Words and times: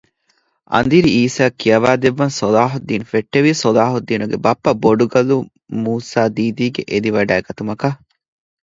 އަނދިރި 0.73 1.09
އީސައަށް 1.15 1.57
ކިޔަވައިދެއްވަން 1.61 2.33
ޞަލާޙުއްދީނު 2.39 3.05
ފެއްޓެވީ 3.11 3.51
ޞަލާހުއްދީނުގެ 3.61 4.37
ބައްޕަ 4.45 4.71
ބޮޑުގަލު 4.83 5.37
މޫސާ 5.83 6.21
ދީދީގެ 6.35 6.81
އެދިވަޑައިގަތުމަކަށް 6.89 7.97